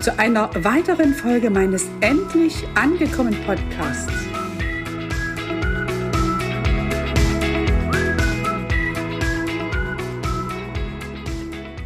zu 0.00 0.16
einer 0.16 0.50
weiteren 0.64 1.12
Folge 1.12 1.50
meines 1.50 1.86
Endlich 2.00 2.54
angekommen 2.74 3.36
Podcasts. 3.44 4.12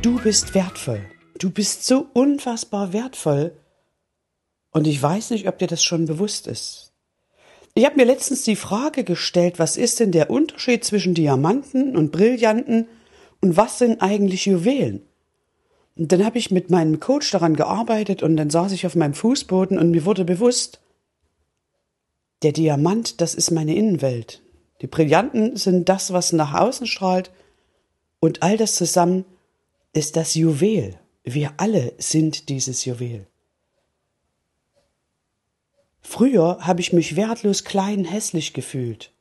Du 0.03 0.21
bist 0.21 0.55
wertvoll. 0.55 1.01
Du 1.39 1.51
bist 1.51 1.87
so 1.87 2.07
unfassbar 2.13 2.93
wertvoll. 2.93 3.53
Und 4.73 4.87
ich 4.87 5.03
weiß 5.03 5.31
nicht, 5.31 5.49
ob 5.49 5.59
dir 5.59 5.67
das 5.67 5.83
schon 5.83 6.07
bewusst 6.07 6.47
ist. 6.47 6.93
Ich 7.75 7.87
habe 7.87 7.97
mir 7.97 8.05
letztens 8.05 8.43
die 8.43 8.57
Frage 8.57 9.05
gestellt, 9.05 9.59
was 9.59 9.79
ist 9.79 10.01
denn 10.01 10.13
der 10.13 10.29
Unterschied 10.29 10.85
zwischen 10.85 11.15
Diamanten 11.15 11.97
und 11.97 12.13
Brillanten 12.13 12.87
und 13.41 13.57
was 13.57 13.79
sind 13.79 14.03
eigentlich 14.03 14.45
Juwelen? 14.45 15.03
Und 15.97 16.13
dann 16.13 16.25
habe 16.25 16.39
ich 16.39 16.51
mit 16.51 16.71
meinem 16.71 17.01
Coach 17.01 17.31
daran 17.31 17.55
gearbeitet 17.55 18.23
und 18.23 18.37
dann 18.37 18.51
saß 18.51 18.73
ich 18.73 18.87
auf 18.87 18.95
meinem 18.95 19.15
Fußboden 19.15 19.79
und 19.79 19.91
mir 19.91 20.05
wurde 20.05 20.25
bewusst, 20.25 20.81
der 22.43 22.53
Diamant, 22.53 23.21
das 23.21 23.35
ist 23.35 23.51
meine 23.51 23.75
Innenwelt. 23.77 24.43
Die 24.81 24.87
Brillanten 24.87 25.57
sind 25.57 25.89
das, 25.89 26.13
was 26.13 26.33
nach 26.33 26.55
außen 26.55 26.87
strahlt 26.87 27.31
und 28.21 28.43
all 28.43 28.57
das 28.57 28.75
zusammen 28.75 29.25
ist 29.93 30.17
das 30.17 30.35
Juwel. 30.35 30.99
Wir 31.25 31.53
alle 31.59 31.93
sind 31.99 32.49
dieses 32.49 32.85
Juwel. 32.85 33.27
Früher 36.01 36.59
habe 36.61 36.81
ich 36.81 36.93
mich 36.93 37.15
wertlos 37.15 37.65
klein 37.65 38.05
hässlich 38.05 38.55
gefühlt. 38.55 39.13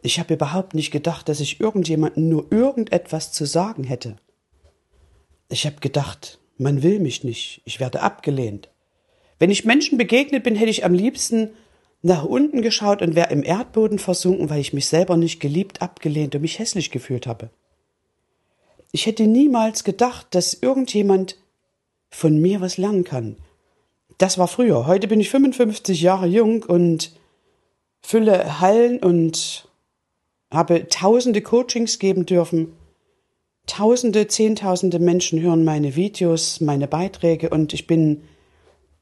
Ich 0.00 0.18
habe 0.18 0.34
überhaupt 0.34 0.74
nicht 0.74 0.90
gedacht, 0.90 1.28
dass 1.28 1.40
ich 1.40 1.60
irgendjemandem 1.60 2.28
nur 2.28 2.50
irgendetwas 2.50 3.32
zu 3.32 3.44
sagen 3.44 3.84
hätte. 3.84 4.16
Ich 5.52 5.66
habe 5.66 5.76
gedacht, 5.80 6.38
man 6.56 6.82
will 6.82 6.98
mich 6.98 7.24
nicht, 7.24 7.60
ich 7.66 7.78
werde 7.78 8.00
abgelehnt. 8.00 8.70
Wenn 9.38 9.50
ich 9.50 9.66
Menschen 9.66 9.98
begegnet 9.98 10.44
bin, 10.44 10.56
hätte 10.56 10.70
ich 10.70 10.86
am 10.86 10.94
liebsten 10.94 11.50
nach 12.00 12.24
unten 12.24 12.62
geschaut 12.62 13.02
und 13.02 13.14
wäre 13.14 13.30
im 13.30 13.44
Erdboden 13.44 13.98
versunken, 13.98 14.48
weil 14.48 14.62
ich 14.62 14.72
mich 14.72 14.86
selber 14.88 15.18
nicht 15.18 15.40
geliebt, 15.40 15.82
abgelehnt 15.82 16.34
und 16.34 16.40
mich 16.40 16.58
hässlich 16.58 16.90
gefühlt 16.90 17.26
habe. 17.26 17.50
Ich 18.92 19.04
hätte 19.04 19.26
niemals 19.26 19.84
gedacht, 19.84 20.28
dass 20.30 20.54
irgendjemand 20.54 21.36
von 22.08 22.40
mir 22.40 22.62
was 22.62 22.78
lernen 22.78 23.04
kann. 23.04 23.36
Das 24.16 24.38
war 24.38 24.48
früher. 24.48 24.86
Heute 24.86 25.06
bin 25.06 25.20
ich 25.20 25.28
55 25.28 26.00
Jahre 26.00 26.28
jung 26.28 26.62
und 26.62 27.12
fülle 28.00 28.58
Hallen 28.58 29.00
und 29.00 29.68
habe 30.50 30.88
tausende 30.88 31.42
Coachings 31.42 31.98
geben 31.98 32.24
dürfen 32.24 32.72
Tausende, 33.66 34.26
Zehntausende 34.26 34.98
Menschen 34.98 35.40
hören 35.40 35.64
meine 35.64 35.94
Videos, 35.94 36.60
meine 36.60 36.88
Beiträge 36.88 37.50
und 37.50 37.72
ich 37.72 37.86
bin 37.86 38.22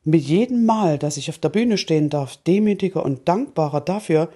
mit 0.05 0.22
jedem 0.22 0.65
Mal, 0.65 0.98
dass 0.98 1.16
ich 1.16 1.31
auf 1.31 1.38
der 1.38 1.48
Bühne 1.48 1.78
stehen 1.78 2.10
darf, 2.10 2.37
demütiger 2.37 3.04
und 3.04 3.28
dankbarer 3.28 3.81
dafür, 3.81 4.31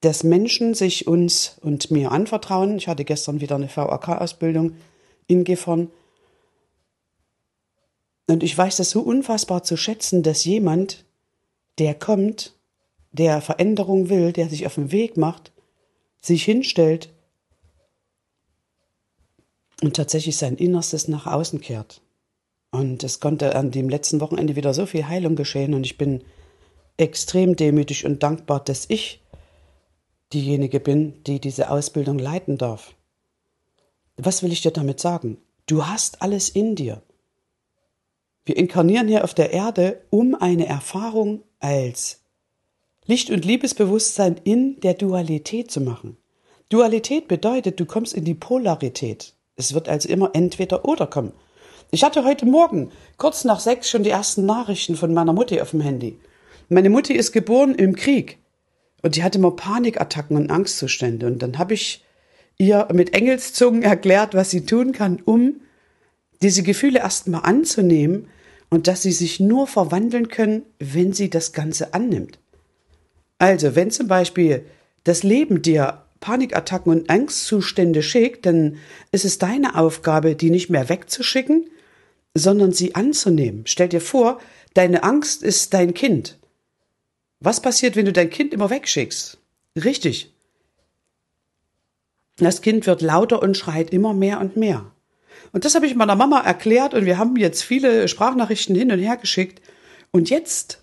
dass 0.00 0.24
Menschen 0.24 0.74
sich 0.74 1.06
uns 1.06 1.58
und 1.62 1.90
mir 1.90 2.12
anvertrauen. 2.12 2.76
Ich 2.76 2.88
hatte 2.88 3.04
gestern 3.04 3.40
wieder 3.40 3.56
eine 3.56 3.68
VAK-Ausbildung 3.68 4.74
in 5.26 5.44
Gifhorn. 5.44 5.90
Und 8.28 8.42
ich 8.42 8.56
weiß 8.56 8.76
das 8.76 8.90
so 8.90 9.00
unfassbar 9.00 9.62
zu 9.62 9.76
schätzen, 9.76 10.22
dass 10.22 10.44
jemand, 10.44 11.04
der 11.78 11.94
kommt, 11.94 12.54
der 13.12 13.40
Veränderung 13.40 14.08
will, 14.08 14.32
der 14.32 14.48
sich 14.48 14.66
auf 14.66 14.74
den 14.74 14.92
Weg 14.92 15.16
macht, 15.16 15.52
sich 16.20 16.44
hinstellt 16.44 17.10
und 19.82 19.96
tatsächlich 19.96 20.36
sein 20.36 20.56
Innerstes 20.56 21.08
nach 21.08 21.26
außen 21.26 21.60
kehrt. 21.60 22.00
Und 22.70 23.04
es 23.04 23.20
konnte 23.20 23.54
an 23.56 23.70
dem 23.70 23.88
letzten 23.88 24.20
Wochenende 24.20 24.56
wieder 24.56 24.74
so 24.74 24.86
viel 24.86 25.06
Heilung 25.06 25.36
geschehen 25.36 25.74
und 25.74 25.84
ich 25.84 25.98
bin 25.98 26.24
extrem 26.96 27.56
demütig 27.56 28.04
und 28.04 28.22
dankbar, 28.22 28.62
dass 28.62 28.86
ich 28.88 29.20
diejenige 30.32 30.80
bin, 30.80 31.22
die 31.24 31.40
diese 31.40 31.70
Ausbildung 31.70 32.18
leiten 32.18 32.58
darf. 32.58 32.94
Was 34.16 34.42
will 34.42 34.52
ich 34.52 34.62
dir 34.62 34.72
damit 34.72 35.00
sagen? 35.00 35.38
Du 35.66 35.86
hast 35.86 36.22
alles 36.22 36.48
in 36.48 36.74
dir. 36.74 37.02
Wir 38.44 38.56
inkarnieren 38.56 39.08
hier 39.08 39.24
auf 39.24 39.34
der 39.34 39.52
Erde, 39.52 40.02
um 40.10 40.34
eine 40.34 40.66
Erfahrung 40.66 41.42
als 41.58 42.22
Licht- 43.04 43.30
und 43.30 43.44
Liebesbewusstsein 43.44 44.40
in 44.44 44.80
der 44.80 44.94
Dualität 44.94 45.70
zu 45.70 45.80
machen. 45.80 46.16
Dualität 46.68 47.28
bedeutet, 47.28 47.78
du 47.78 47.86
kommst 47.86 48.14
in 48.14 48.24
die 48.24 48.34
Polarität. 48.34 49.35
Es 49.56 49.72
wird 49.72 49.88
also 49.88 50.08
immer 50.08 50.30
entweder 50.34 50.84
oder 50.84 51.06
kommen. 51.06 51.32
Ich 51.90 52.04
hatte 52.04 52.24
heute 52.24 52.46
Morgen 52.46 52.90
kurz 53.16 53.44
nach 53.44 53.60
sechs 53.60 53.88
schon 53.88 54.02
die 54.02 54.10
ersten 54.10 54.44
Nachrichten 54.44 54.96
von 54.96 55.14
meiner 55.14 55.32
Mutti 55.32 55.60
auf 55.60 55.70
dem 55.70 55.80
Handy. 55.80 56.18
Meine 56.68 56.90
Mutti 56.90 57.14
ist 57.14 57.32
geboren 57.32 57.74
im 57.74 57.94
Krieg 57.94 58.38
und 59.02 59.16
die 59.16 59.22
hatte 59.22 59.38
immer 59.38 59.52
Panikattacken 59.52 60.36
und 60.36 60.50
Angstzustände. 60.50 61.26
Und 61.26 61.40
dann 61.42 61.58
habe 61.58 61.74
ich 61.74 62.04
ihr 62.58 62.88
mit 62.92 63.14
Engelszungen 63.14 63.82
erklärt, 63.82 64.34
was 64.34 64.50
sie 64.50 64.66
tun 64.66 64.92
kann, 64.92 65.22
um 65.24 65.60
diese 66.42 66.62
Gefühle 66.62 66.98
erstmal 66.98 67.42
anzunehmen 67.42 68.28
und 68.68 68.88
dass 68.88 69.02
sie 69.02 69.12
sich 69.12 69.40
nur 69.40 69.66
verwandeln 69.66 70.28
können, 70.28 70.64
wenn 70.78 71.12
sie 71.12 71.30
das 71.30 71.52
Ganze 71.52 71.94
annimmt. 71.94 72.38
Also, 73.38 73.74
wenn 73.74 73.90
zum 73.90 74.08
Beispiel 74.08 74.66
das 75.04 75.22
Leben 75.22 75.62
dir 75.62 76.05
Panikattacken 76.20 76.92
und 76.92 77.10
Angstzustände 77.10 78.02
schickt, 78.02 78.46
dann 78.46 78.78
ist 79.12 79.24
es 79.24 79.38
deine 79.38 79.76
Aufgabe, 79.76 80.34
die 80.34 80.50
nicht 80.50 80.70
mehr 80.70 80.88
wegzuschicken, 80.88 81.68
sondern 82.34 82.72
sie 82.72 82.94
anzunehmen. 82.94 83.62
Stell 83.66 83.88
dir 83.88 84.00
vor, 84.00 84.40
deine 84.74 85.02
Angst 85.02 85.42
ist 85.42 85.74
dein 85.74 85.94
Kind. 85.94 86.38
Was 87.40 87.60
passiert, 87.60 87.96
wenn 87.96 88.06
du 88.06 88.12
dein 88.12 88.30
Kind 88.30 88.52
immer 88.54 88.70
wegschickst? 88.70 89.38
Richtig. 89.82 90.32
Das 92.36 92.60
Kind 92.60 92.86
wird 92.86 93.02
lauter 93.02 93.42
und 93.42 93.56
schreit 93.56 93.90
immer 93.90 94.12
mehr 94.12 94.40
und 94.40 94.56
mehr. 94.56 94.92
Und 95.52 95.64
das 95.64 95.74
habe 95.74 95.86
ich 95.86 95.94
meiner 95.94 96.16
Mama 96.16 96.40
erklärt 96.40 96.94
und 96.94 97.06
wir 97.06 97.18
haben 97.18 97.36
jetzt 97.36 97.62
viele 97.62 98.08
Sprachnachrichten 98.08 98.74
hin 98.74 98.90
und 98.90 98.98
her 98.98 99.16
geschickt. 99.16 99.62
Und 100.10 100.30
jetzt, 100.30 100.82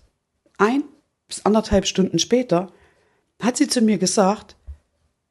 ein 0.57 0.83
bis 1.27 1.45
anderthalb 1.45 1.85
Stunden 1.85 2.19
später, 2.19 2.71
hat 3.41 3.57
sie 3.57 3.67
zu 3.67 3.81
mir 3.81 3.97
gesagt, 3.97 4.55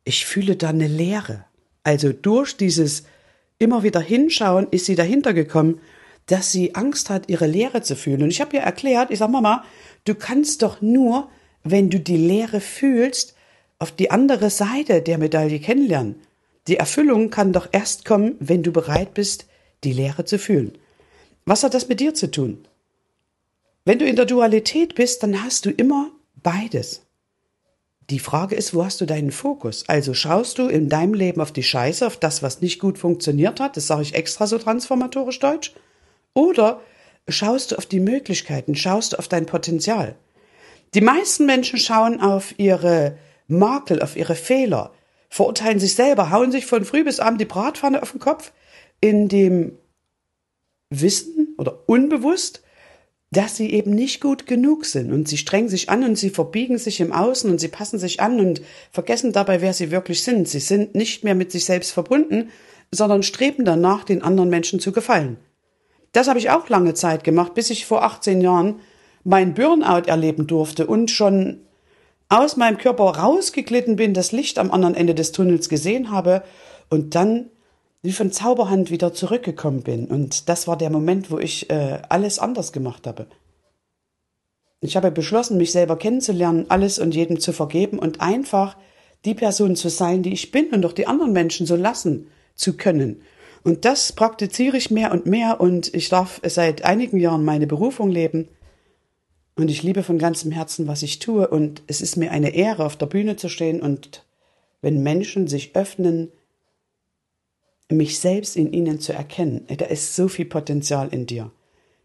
ich 0.05 0.27
fühle 0.27 0.57
da 0.57 0.69
eine 0.71 0.89
Leere. 0.89 1.45
Also 1.85 2.13
durch 2.13 2.57
dieses 2.57 3.05
immer 3.59 3.83
wieder 3.83 4.01
hinschauen 4.01 4.67
ist 4.71 4.87
sie 4.87 4.95
dahinter 4.95 5.35
gekommen, 5.35 5.81
dass 6.27 6.53
sie 6.53 6.75
Angst 6.75 7.11
hat, 7.11 7.29
ihre 7.29 7.47
Leere 7.47 7.83
zu 7.83 7.97
fühlen. 7.97 8.23
Und 8.23 8.31
ich 8.31 8.41
habe 8.41 8.57
ihr 8.57 8.63
erklärt, 8.63 9.11
ich 9.11 9.19
sag 9.19 9.31
Mama, 9.31 9.65
du 10.05 10.15
kannst 10.15 10.63
doch 10.63 10.81
nur, 10.81 11.29
wenn 11.65 11.91
du 11.91 11.99
die 11.99 12.17
Leere 12.17 12.61
fühlst, 12.61 13.35
auf 13.79 13.93
die 13.93 14.11
andere 14.11 14.51
Seite 14.51 15.03
der 15.03 15.19
Medaille 15.19 15.59
kennenlernen. 15.59 16.17
Die 16.69 16.77
Erfüllung 16.77 17.31
kann 17.31 17.53
doch 17.53 17.69
erst 17.73 18.05
kommen, 18.05 18.37
wenn 18.39 18.63
du 18.63 18.73
bereit 18.73 19.15
bist, 19.15 19.47
die 19.83 19.93
Leere 19.93 20.25
zu 20.25 20.39
fühlen. 20.39 20.79
Was 21.45 21.65
hat 21.65 21.75
das 21.75 21.89
mit 21.89 21.99
dir 21.99 22.15
zu 22.15 22.31
tun? 22.31 22.65
Wenn 23.85 23.99
du 23.99 24.07
in 24.07 24.15
der 24.15 24.27
Dualität 24.27 24.95
bist, 24.95 25.25
dann 25.25 25.43
hast 25.43 25.67
du 25.67 25.71
immer 25.71 26.13
beides. 26.37 27.03
Die 28.13 28.19
Frage 28.19 28.55
ist, 28.55 28.75
wo 28.75 28.85
hast 28.85 29.01
du 29.01 29.07
deinen 29.07 29.33
Fokus? 29.33 29.85
Also 29.89 30.13
schaust 30.13 30.59
du 30.59 30.69
in 30.69 30.91
deinem 30.91 31.15
Leben 31.15 31.41
auf 31.41 31.51
die 31.51 31.63
Scheiße, 31.63 32.07
auf 32.07 32.19
das, 32.19 32.43
was 32.43 32.61
nicht 32.61 32.79
gut 32.79 32.99
funktioniert 32.99 33.59
hat, 33.59 33.79
das 33.79 33.87
sage 33.87 34.03
ich 34.03 34.15
extra 34.15 34.47
so 34.47 34.59
transformatorisch 34.59 35.39
deutsch, 35.39 35.73
oder 36.35 36.83
schaust 37.27 37.73
du 37.73 37.77
auf 37.77 37.87
die 37.87 38.01
Möglichkeiten, 38.01 38.75
schaust 38.75 39.15
du 39.15 39.19
auf 39.19 39.29
dein 39.29 39.47
Potenzial? 39.47 40.15
Die 40.93 41.01
meisten 41.01 41.47
Menschen 41.47 41.79
schauen 41.79 42.21
auf 42.21 42.59
ihre 42.59 43.17
Makel, 43.47 44.03
auf 44.03 44.15
ihre 44.15 44.35
Fehler, 44.35 44.93
verurteilen 45.31 45.81
sich 45.81 45.95
selber, 45.95 46.31
hauen 46.31 46.53
sich 46.53 46.67
von 46.67 46.85
früh 46.85 47.05
bis 47.05 47.19
abend 47.19 47.41
die 47.41 47.47
Bratpfanne 47.47 48.03
auf 48.03 48.11
den 48.11 48.21
Kopf, 48.21 48.53
in 49.01 49.31
dem 49.31 49.79
Wissen 50.91 51.55
oder 51.57 51.89
unbewusst, 51.89 52.63
dass 53.33 53.57
sie 53.57 53.73
eben 53.73 53.93
nicht 53.93 54.21
gut 54.21 54.47
genug 54.47 54.85
sind 54.85 55.11
und 55.11 55.27
sie 55.27 55.39
strengen 55.39 55.71
sich 55.71 55.89
an 55.89 56.05
und 56.05 56.17
sie 56.17 56.29
verbiegen 56.29 56.77
sich 56.77 57.01
im 57.01 57.13
Außen 57.13 57.51
und 57.51 57.59
sie 57.59 57.69
passen 57.69 57.99
sich 57.99 58.21
an 58.21 58.39
und 58.39 58.61
vergessen 58.93 59.33
dabei, 59.33 59.63
wer 59.63 59.73
sie 59.73 59.91
wirklich 59.91 60.23
sind. 60.23 60.47
Sie 60.49 60.61
sind 60.61 60.95
nicht 60.95 61.25
mehr 61.25 61.35
mit 61.35 61.51
sich 61.51 61.65
selbst 61.65 61.93
verbunden, 61.93 62.51
sondern 62.91 63.23
streben 63.23 63.65
danach, 63.65 64.05
den 64.05 64.23
anderen 64.23 64.51
Menschen 64.51 64.81
zu 64.81 64.93
gefallen. 64.93 65.39
Das 66.13 66.29
habe 66.29 66.39
ich 66.39 66.51
auch 66.51 66.69
lange 66.69 66.93
Zeit 66.93 67.25
gemacht, 67.25 67.55
bis 67.55 67.71
ich 67.71 67.87
vor 67.87 68.05
18 68.05 68.43
Jahren 68.43 68.81
mein 69.25 69.55
Burnout 69.55 70.09
erleben 70.09 70.47
durfte 70.47 70.87
und 70.87 71.11
schon 71.11 71.61
aus 72.29 72.59
meinem 72.59 72.77
Körper 72.77 73.05
rausgeglitten 73.05 73.97
bin, 73.97 74.13
das 74.13 74.33
Licht 74.33 74.59
am 74.59 74.71
anderen 74.71 74.95
Ende 74.95 75.15
des 75.15 75.33
Tunnels 75.33 75.71
gesehen 75.71 76.11
habe 76.11 76.43
und 76.91 77.15
dann 77.15 77.49
wie 78.03 78.13
von 78.13 78.33
Zauberhand 78.33 78.91
wieder 78.91 79.15
zurückgekommen 79.15 79.83
bin. 79.83 80.07
Und 80.07 80.49
das 80.49 80.67
war 80.67 80.77
der 80.77 80.91
Moment, 80.91 81.31
wo 81.31 81.39
ich 81.39 81.71
äh, 81.71 82.03
alles 82.09 82.39
anders 82.39 82.73
gemacht 82.73 83.07
habe. 83.07 83.27
Ich 84.81 84.97
habe 84.97 85.13
beschlossen, 85.13 85.57
mich 85.57 85.71
selber 85.71 85.97
kennenzulernen, 85.97 86.67
alles 86.69 86.99
und 86.99 87.15
jedem 87.15 87.39
zu 87.39 87.53
vergeben 87.53 88.01
und 88.01 88.21
einfach 88.21 88.77
die 89.25 89.35
Person 89.35 89.77
zu 89.77 89.89
sein, 89.89 90.25
die 90.25 90.33
ich 90.33 90.51
bin 90.51 90.71
und 90.71 90.85
auch 90.85 90.93
die 90.93 91.07
anderen 91.07 91.33
Menschen 91.33 91.67
so 91.67 91.77
lassen 91.77 92.27
zu 92.57 92.77
können. 92.77 93.23
Und 93.63 93.85
das 93.85 94.13
praktiziere 94.13 94.77
ich 94.77 94.91
mehr 94.91 95.13
und 95.13 95.25
mehr 95.25 95.61
und 95.61 95.95
ich 95.95 96.09
darf 96.09 96.41
seit 96.45 96.85
einigen 96.85 97.21
Jahren 97.21 97.45
meine 97.45 97.69
Berufung 97.69 98.11
leben. 98.11 98.49
Und 99.55 99.71
ich 99.71 99.85
liebe 99.85 100.03
von 100.03 100.19
ganzem 100.19 100.51
Herzen, 100.51 100.89
was 100.89 101.05
ich 101.05 101.21
tue. 101.21 101.47
Und 101.47 101.83
es 101.87 102.01
ist 102.01 102.17
mir 102.17 102.33
eine 102.33 102.51
Ehre, 102.51 102.85
auf 102.85 102.97
der 102.97 103.07
Bühne 103.07 103.37
zu 103.37 103.49
stehen 103.49 103.81
und 103.81 104.25
wenn 104.81 105.05
Menschen 105.05 105.47
sich 105.47 105.77
öffnen, 105.77 106.33
mich 107.93 108.19
selbst 108.19 108.57
in 108.57 108.73
ihnen 108.73 109.01
zu 109.01 109.13
erkennen. 109.13 109.67
Da 109.77 109.87
ist 109.87 110.15
so 110.17 110.29
viel 110.29 110.47
Potenzial 110.47 111.09
in 111.11 111.27
dir. 111.27 111.51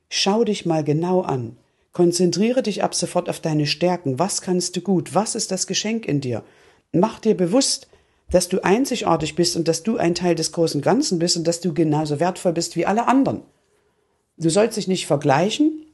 Schau 0.10 0.44
dich 0.44 0.66
mal 0.66 0.84
genau 0.84 1.22
an. 1.22 1.58
Konzentriere 1.92 2.62
dich 2.64 2.84
ab 2.84 2.94
sofort 2.94 3.30
auf 3.30 3.40
deine 3.40 3.66
Stärken. 3.66 4.20
Was 4.20 4.42
kannst 4.42 4.76
du 4.76 4.82
gut? 4.82 5.16
Was 5.16 5.36
ist 5.36 5.52
das 5.52 5.68
Geschenk 5.68 6.06
in 6.06 6.22
dir? 6.22 6.44
Mach 6.92 7.20
dir 7.20 7.36
bewusst, 7.36 7.88
dass 8.30 8.50
du 8.50 8.64
einzigartig 8.64 9.36
bist 9.36 9.56
und 9.56 9.68
dass 9.68 9.84
du 9.84 9.98
ein 9.98 10.16
Teil 10.16 10.36
des 10.36 10.52
großen 10.52 10.82
Ganzen 10.82 11.20
bist 11.20 11.38
und 11.38 11.48
dass 11.48 11.62
du 11.62 11.74
genauso 11.74 12.20
wertvoll 12.20 12.54
bist 12.54 12.76
wie 12.76 12.86
alle 12.86 13.08
anderen. 13.08 13.42
Du 14.38 14.50
sollst 14.50 14.78
dich 14.78 14.88
nicht 14.88 15.08
vergleichen, 15.08 15.86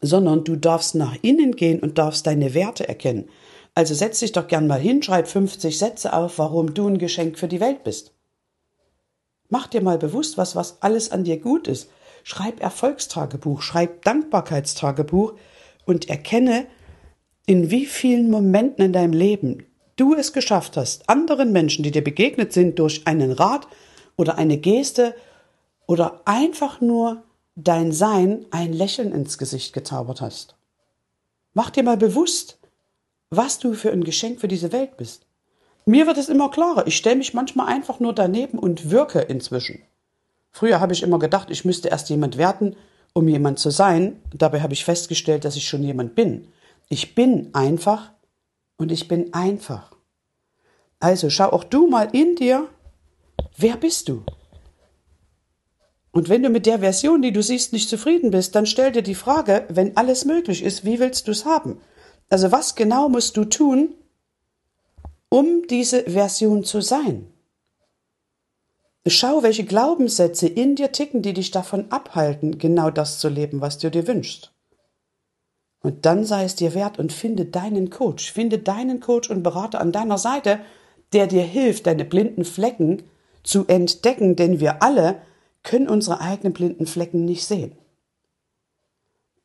sondern 0.00 0.44
du 0.44 0.56
darfst 0.56 0.94
nach 0.94 1.16
innen 1.22 1.56
gehen 1.56 1.80
und 1.80 1.98
darfst 1.98 2.26
deine 2.26 2.54
Werte 2.54 2.88
erkennen. 2.88 3.28
Also 3.74 3.94
setz 3.94 4.20
dich 4.20 4.32
doch 4.32 4.46
gern 4.46 4.66
mal 4.66 4.80
hin, 4.80 5.02
schreib 5.02 5.28
50 5.28 5.78
Sätze 5.78 6.12
auf, 6.12 6.38
warum 6.38 6.74
du 6.74 6.86
ein 6.88 6.98
Geschenk 6.98 7.38
für 7.38 7.48
die 7.48 7.60
Welt 7.60 7.84
bist. 7.84 8.12
Mach 9.48 9.66
dir 9.66 9.82
mal 9.82 9.98
bewusst, 9.98 10.36
was, 10.36 10.56
was 10.56 10.82
alles 10.82 11.10
an 11.10 11.24
dir 11.24 11.38
gut 11.38 11.68
ist. 11.68 11.90
Schreib 12.22 12.60
Erfolgstagebuch, 12.60 13.62
schreib 13.62 14.02
Dankbarkeitstagebuch 14.02 15.34
und 15.86 16.08
erkenne, 16.08 16.66
in 17.46 17.70
wie 17.70 17.86
vielen 17.86 18.30
Momenten 18.30 18.84
in 18.84 18.92
deinem 18.92 19.14
Leben 19.14 19.64
du 19.96 20.14
es 20.14 20.32
geschafft 20.32 20.76
hast, 20.76 21.08
anderen 21.08 21.52
Menschen, 21.52 21.82
die 21.82 21.90
dir 21.90 22.04
begegnet 22.04 22.52
sind, 22.52 22.78
durch 22.78 23.06
einen 23.06 23.32
Rat 23.32 23.66
oder 24.16 24.36
eine 24.36 24.58
Geste 24.58 25.14
oder 25.86 26.20
einfach 26.26 26.80
nur 26.80 27.24
dein 27.56 27.92
Sein 27.92 28.46
ein 28.50 28.72
Lächeln 28.72 29.12
ins 29.12 29.38
Gesicht 29.38 29.72
gezaubert 29.72 30.20
hast. 30.20 30.56
Mach 31.54 31.70
dir 31.70 31.82
mal 31.82 31.96
bewusst, 31.96 32.58
was 33.30 33.58
du 33.58 33.74
für 33.74 33.90
ein 33.90 34.04
Geschenk 34.04 34.40
für 34.40 34.48
diese 34.48 34.72
Welt 34.72 34.96
bist. 34.96 35.26
Mir 35.88 36.06
wird 36.06 36.18
es 36.18 36.28
immer 36.28 36.50
klarer. 36.50 36.86
Ich 36.86 36.98
stelle 36.98 37.16
mich 37.16 37.32
manchmal 37.32 37.68
einfach 37.68 37.98
nur 37.98 38.12
daneben 38.12 38.58
und 38.58 38.90
wirke 38.90 39.20
inzwischen. 39.20 39.80
Früher 40.50 40.80
habe 40.80 40.92
ich 40.92 41.02
immer 41.02 41.18
gedacht, 41.18 41.48
ich 41.48 41.64
müsste 41.64 41.88
erst 41.88 42.10
jemand 42.10 42.36
werden, 42.36 42.76
um 43.14 43.26
jemand 43.26 43.58
zu 43.58 43.70
sein. 43.70 44.20
Dabei 44.36 44.60
habe 44.60 44.74
ich 44.74 44.84
festgestellt, 44.84 45.46
dass 45.46 45.56
ich 45.56 45.66
schon 45.66 45.82
jemand 45.82 46.14
bin. 46.14 46.48
Ich 46.90 47.14
bin 47.14 47.54
einfach 47.54 48.12
und 48.76 48.92
ich 48.92 49.08
bin 49.08 49.32
einfach. 49.32 49.96
Also 51.00 51.30
schau 51.30 51.48
auch 51.52 51.64
du 51.64 51.86
mal 51.86 52.10
in 52.12 52.36
dir, 52.36 52.68
wer 53.56 53.78
bist 53.78 54.10
du? 54.10 54.24
Und 56.10 56.28
wenn 56.28 56.42
du 56.42 56.50
mit 56.50 56.66
der 56.66 56.80
Version, 56.80 57.22
die 57.22 57.32
du 57.32 57.42
siehst, 57.42 57.72
nicht 57.72 57.88
zufrieden 57.88 58.30
bist, 58.30 58.54
dann 58.54 58.66
stell 58.66 58.92
dir 58.92 59.02
die 59.02 59.14
Frage, 59.14 59.64
wenn 59.70 59.96
alles 59.96 60.26
möglich 60.26 60.62
ist, 60.62 60.84
wie 60.84 61.00
willst 61.00 61.28
du 61.28 61.30
es 61.30 61.46
haben? 61.46 61.80
Also 62.28 62.52
was 62.52 62.74
genau 62.74 63.08
musst 63.08 63.38
du 63.38 63.46
tun, 63.46 63.94
um 65.30 65.66
diese 65.68 66.04
Version 66.04 66.64
zu 66.64 66.80
sein? 66.80 67.26
Schau, 69.06 69.42
welche 69.42 69.64
Glaubenssätze 69.64 70.46
in 70.46 70.76
dir 70.76 70.92
ticken, 70.92 71.22
die 71.22 71.32
dich 71.32 71.50
davon 71.50 71.90
abhalten, 71.90 72.58
genau 72.58 72.90
das 72.90 73.18
zu 73.18 73.28
leben, 73.28 73.60
was 73.60 73.78
du 73.78 73.90
dir 73.90 74.06
wünschst. 74.06 74.52
Und 75.80 76.04
dann 76.04 76.24
sei 76.24 76.44
es 76.44 76.56
dir 76.56 76.74
wert 76.74 76.98
und 76.98 77.12
finde 77.12 77.46
deinen 77.46 77.88
Coach, 77.90 78.32
finde 78.32 78.58
deinen 78.58 79.00
Coach 79.00 79.30
und 79.30 79.42
Berater 79.42 79.80
an 79.80 79.92
deiner 79.92 80.18
Seite, 80.18 80.60
der 81.12 81.26
dir 81.26 81.42
hilft, 81.42 81.86
deine 81.86 82.04
blinden 82.04 82.44
Flecken 82.44 83.04
zu 83.42 83.66
entdecken, 83.66 84.36
denn 84.36 84.60
wir 84.60 84.82
alle 84.82 85.22
können 85.62 85.88
unsere 85.88 86.20
eigenen 86.20 86.52
blinden 86.52 86.86
Flecken 86.86 87.24
nicht 87.24 87.46
sehen. 87.46 87.72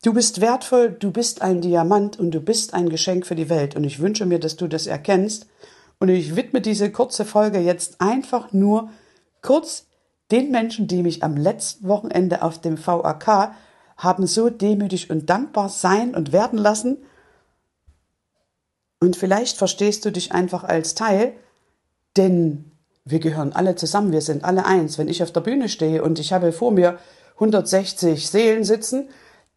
Du 0.04 0.14
bist 0.14 0.42
wertvoll, 0.42 0.92
du 0.92 1.12
bist 1.12 1.42
ein 1.42 1.62
Diamant 1.62 2.20
und 2.20 2.32
du 2.32 2.42
bist 2.42 2.74
ein 2.74 2.90
Geschenk 2.90 3.26
für 3.26 3.36
die 3.36 3.50
Welt 3.50 3.76
und 3.78 3.86
ich 3.86 4.00
wünsche 4.00 4.26
mir, 4.26 4.40
dass 4.40 4.58
du 4.58 4.68
das 4.68 4.88
erkennst 4.88 5.48
und 6.04 6.10
ich 6.10 6.36
widme 6.36 6.60
diese 6.60 6.92
kurze 6.92 7.24
Folge 7.24 7.60
jetzt 7.60 8.02
einfach 8.02 8.52
nur 8.52 8.90
kurz 9.42 9.86
den 10.32 10.52
Menschen, 10.52 10.86
die 10.86 11.02
mich 11.02 11.24
am 11.24 11.38
letzten 11.38 11.88
Wochenende 11.88 12.42
auf 12.42 12.60
dem 12.60 12.78
VAK 12.78 13.56
haben 13.96 14.28
so 14.28 14.50
demütig 14.50 15.10
und 15.10 15.30
dankbar 15.30 15.70
sein 15.70 16.14
und 16.14 16.34
werden 16.34 16.60
lassen. 16.60 16.98
Und 19.00 19.16
vielleicht 19.16 19.56
verstehst 19.56 20.04
du 20.04 20.12
dich 20.12 20.34
einfach 20.34 20.66
als 20.66 20.94
Teil, 20.94 21.32
denn 22.18 22.70
wir 23.06 23.20
gehören 23.20 23.54
alle 23.54 23.78
zusammen, 23.78 24.12
wir 24.12 24.20
sind 24.20 24.44
alle 24.44 24.66
eins. 24.66 24.98
Wenn 24.98 25.08
ich 25.08 25.24
auf 25.24 25.32
der 25.32 25.40
Bühne 25.40 25.70
stehe 25.70 26.04
und 26.04 26.20
ich 26.20 26.34
habe 26.34 26.52
vor 26.52 26.72
mir 26.72 27.00
160 27.36 28.30
Seelen 28.30 28.66
sitzen, 28.66 29.08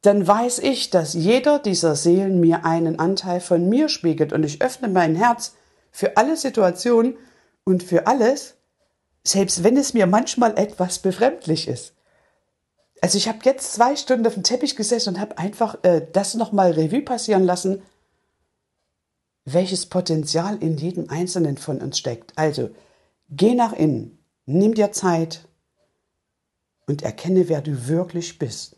dann 0.03 0.25
weiß 0.25 0.61
ich, 0.61 0.91
dass 0.91 1.13
jeder 1.13 1.59
dieser 1.59 1.97
Seelen 1.97 2.39
mir 2.39 2.65
einen 2.65 3.01
Anteil 3.01 3.41
von 3.41 3.69
mir 3.69 3.89
spiegelt 3.89 4.33
und 4.33 4.45
ich 4.45 4.63
öffne 4.63 4.87
mein 4.87 5.17
Herz 5.17 5.57
für 5.97 6.19
alle 6.19 6.37
Situationen 6.37 7.17
und 7.65 7.83
für 7.83 8.07
alles, 8.07 8.57
selbst 9.25 9.65
wenn 9.65 9.79
es 9.79 9.95
mir 9.95 10.07
manchmal 10.07 10.59
etwas 10.59 10.99
befremdlich 10.99 11.69
ist. 11.69 11.95
Also 13.01 13.17
ich 13.17 13.29
habe 13.29 13.39
jetzt 13.45 13.73
zwei 13.73 13.97
Stunden 13.97 14.27
auf 14.27 14.35
dem 14.35 14.43
Teppich 14.43 14.77
gesessen 14.77 15.15
und 15.15 15.21
habe 15.21 15.39
einfach 15.39 15.83
äh, 15.85 16.07
das 16.13 16.35
nochmal 16.35 16.73
Revue 16.73 17.01
passieren 17.01 17.45
lassen, 17.45 17.81
welches 19.47 19.87
Potenzial 19.87 20.63
in 20.63 20.77
jedem 20.77 21.09
Einzelnen 21.09 21.57
von 21.57 21.81
uns 21.81 21.97
steckt. 21.97 22.35
Also, 22.37 22.69
geh 23.31 23.55
nach 23.55 23.73
innen, 23.73 24.19
nimm 24.45 24.75
dir 24.75 24.93
Zeit 24.93 25.49
und 26.87 27.01
erkenne, 27.01 27.49
wer 27.49 27.63
du 27.63 27.89
wirklich 27.89 28.39
bist. 28.39 28.77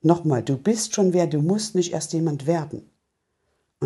Nochmal, 0.00 0.44
du 0.44 0.56
bist 0.56 0.94
schon 0.94 1.12
wer, 1.12 1.26
du 1.26 1.42
musst 1.42 1.74
nicht 1.74 1.92
erst 1.92 2.12
jemand 2.12 2.46
werden. 2.46 2.88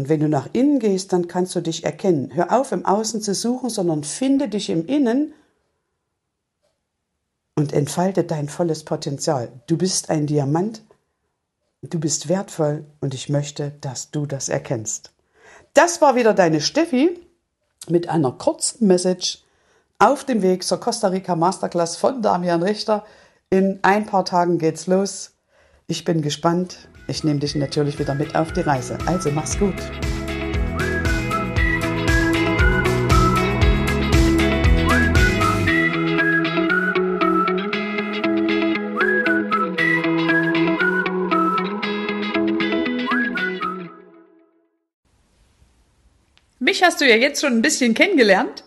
Und 0.00 0.09
wenn 0.09 0.21
du 0.21 0.30
nach 0.30 0.49
innen 0.54 0.78
gehst, 0.78 1.12
dann 1.12 1.28
kannst 1.28 1.54
du 1.54 1.61
dich 1.61 1.85
erkennen. 1.85 2.30
Hör 2.33 2.59
auf, 2.59 2.73
im 2.73 2.87
Außen 2.87 3.21
zu 3.21 3.35
suchen, 3.35 3.69
sondern 3.69 4.02
finde 4.02 4.49
dich 4.49 4.71
im 4.71 4.87
Innen 4.87 5.35
und 7.54 7.75
entfalte 7.75 8.25
dein 8.25 8.49
volles 8.49 8.83
Potenzial. 8.83 9.52
Du 9.66 9.76
bist 9.76 10.09
ein 10.09 10.26
Diamant, 10.26 10.80
du 11.83 12.00
bist 12.00 12.30
wertvoll 12.30 12.87
und 13.02 13.12
ich 13.12 13.28
möchte, 13.28 13.73
dass 13.83 14.11
du 14.11 14.25
das 14.25 14.49
erkennst. 14.49 15.12
Das 15.75 16.00
war 16.00 16.16
wieder 16.16 16.33
deine 16.33 16.62
Steffi 16.62 17.21
mit 17.87 18.09
einer 18.09 18.33
kurzen 18.33 18.87
Message 18.87 19.45
auf 19.99 20.25
dem 20.25 20.40
Weg 20.40 20.64
zur 20.64 20.80
Costa 20.80 21.09
Rica 21.09 21.37
Masterclass 21.37 21.99
von 21.99 22.23
Damian 22.23 22.62
Richter. 22.62 23.04
In 23.50 23.80
ein 23.83 24.07
paar 24.07 24.25
Tagen 24.25 24.57
geht's 24.57 24.87
los. 24.87 25.33
Ich 25.88 26.07
bin 26.07 26.23
gespannt. 26.23 26.88
Ich 27.11 27.25
nehme 27.25 27.40
dich 27.40 27.57
natürlich 27.57 27.99
wieder 27.99 28.14
mit 28.14 28.37
auf 28.37 28.52
die 28.52 28.61
Reise. 28.61 28.97
Also 29.05 29.33
mach's 29.33 29.59
gut. 29.59 29.75
Mich 46.61 46.85
hast 46.85 47.00
du 47.00 47.09
ja 47.09 47.17
jetzt 47.17 47.40
schon 47.40 47.55
ein 47.55 47.62
bisschen 47.62 47.95
kennengelernt. 47.95 48.62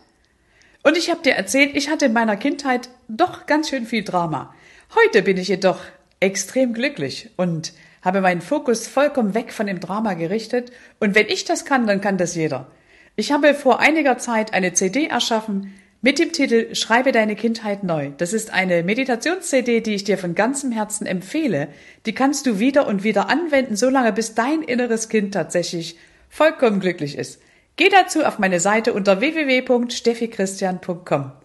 Und 0.83 0.97
ich 0.97 1.09
habe 1.09 1.21
dir 1.21 1.35
erzählt, 1.35 1.77
ich 1.77 1.89
hatte 1.89 2.07
in 2.07 2.13
meiner 2.13 2.35
Kindheit 2.35 2.89
doch 3.07 3.45
ganz 3.45 3.69
schön 3.69 3.85
viel 3.85 4.03
Drama. 4.03 4.53
Heute 4.95 5.21
bin 5.21 5.37
ich 5.37 5.47
jedoch 5.47 5.79
extrem 6.19 6.73
glücklich 6.73 7.29
und 7.37 7.71
habe 8.03 8.21
meinen 8.21 8.41
Fokus 8.41 8.87
vollkommen 8.87 9.33
weg 9.33 9.51
von 9.51 9.65
dem 9.65 9.79
Drama 9.79 10.13
gerichtet. 10.13 10.71
Und 10.99 11.15
wenn 11.15 11.25
ich 11.27 11.45
das 11.45 11.65
kann, 11.65 11.87
dann 11.87 12.01
kann 12.01 12.17
das 12.17 12.35
jeder. 12.35 12.67
Ich 13.15 13.31
habe 13.31 13.55
vor 13.55 13.79
einiger 13.79 14.17
Zeit 14.17 14.53
eine 14.53 14.73
CD 14.73 15.07
erschaffen 15.07 15.73
mit 16.01 16.19
dem 16.19 16.33
Titel 16.33 16.75
Schreibe 16.75 17.13
deine 17.13 17.35
Kindheit 17.35 17.83
neu. 17.83 18.11
Das 18.17 18.33
ist 18.33 18.53
eine 18.53 18.83
Meditations-CD, 18.83 19.81
die 19.81 19.95
ich 19.95 20.03
dir 20.03 20.17
von 20.17 20.35
ganzem 20.35 20.71
Herzen 20.71 21.07
empfehle. 21.07 21.69
Die 22.05 22.13
kannst 22.13 22.45
du 22.45 22.59
wieder 22.59 22.87
und 22.87 23.05
wieder 23.05 23.29
anwenden, 23.29 23.77
solange 23.77 24.11
bis 24.11 24.35
dein 24.35 24.63
inneres 24.63 25.07
Kind 25.07 25.33
tatsächlich 25.33 25.97
vollkommen 26.29 26.81
glücklich 26.81 27.17
ist. 27.17 27.41
Geh 27.77 27.87
dazu 27.89 28.25
auf 28.25 28.37
meine 28.37 28.59
Seite 28.59 28.91
unter 28.93 29.21
www.steffichristian.com. 29.21 31.42